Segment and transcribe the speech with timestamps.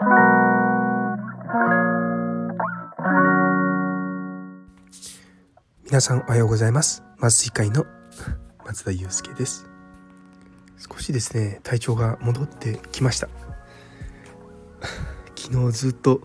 [0.00, 0.06] 皆
[6.00, 7.02] さんおはようございます。
[7.18, 7.84] 麻酔会の
[8.64, 9.68] 松田祐介です。
[10.76, 13.28] 少しですね体調が戻ってきました。
[15.34, 16.20] 昨日ずっと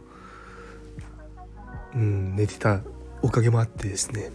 [1.95, 2.81] うん寝てた
[3.23, 4.29] おかげもあってですね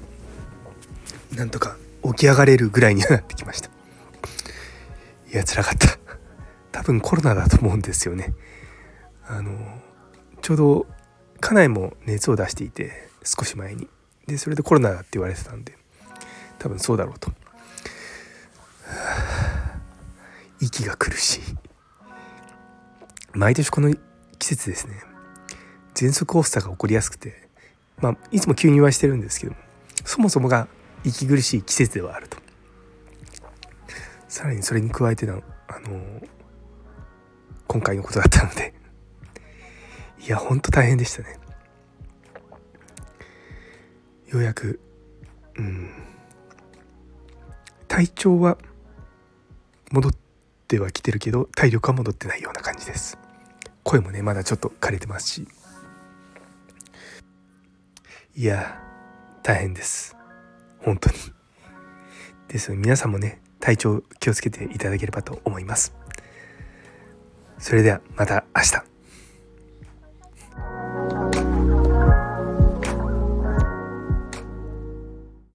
[1.37, 3.71] なんとか起き上がれるぐらいにはなってきました。
[5.33, 5.97] いや辛かった。
[6.73, 8.35] 多分コロナだと思うんですよね。
[9.29, 9.53] あの
[10.41, 10.87] ちょうど
[11.41, 13.89] 家内も熱を出していて少し前に。
[14.27, 15.75] でそれでコロナだって言われてたんで
[16.59, 17.31] 多分そうだろうと。
[20.61, 21.41] 息が苦しい。
[23.33, 23.95] 毎年この
[24.39, 25.03] 季節ですね。
[25.95, 27.49] 喘息発作が起こりやすくて
[28.01, 29.59] まあいつも吸入はしてるんですけども
[30.05, 30.69] そもそもが
[31.05, 32.39] 息苦しい季節ではあると。
[34.29, 36.01] さらにそれに加えてのあの
[37.67, 38.75] 今回のことだったので
[40.29, 41.39] いやほんと大変でしたね。
[44.27, 44.79] ようやく
[45.57, 45.91] うん。
[47.89, 48.59] 体調は
[49.91, 50.13] 戻っ
[50.67, 53.17] てはきてるけど体力は戻ってないような感じです。
[53.85, 55.49] 声もねまだちょっと枯れてますし。
[58.37, 58.83] いや
[59.43, 60.15] 大変です。
[60.81, 61.17] 本当に。
[62.49, 65.95] ですので皆さんもね体調気をつけていただければと思います。
[67.59, 68.98] それではまた明日。